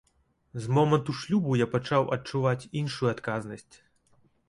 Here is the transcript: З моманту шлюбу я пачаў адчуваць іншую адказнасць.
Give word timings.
З 0.63 0.71
моманту 0.77 1.15
шлюбу 1.19 1.53
я 1.65 1.69
пачаў 1.75 2.09
адчуваць 2.19 2.69
іншую 2.85 3.15
адказнасць. 3.15 3.75